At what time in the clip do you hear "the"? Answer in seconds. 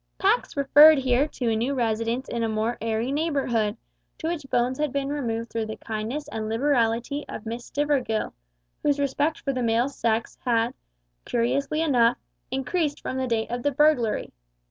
5.67-5.75, 9.53-9.61, 13.17-13.27, 13.61-13.69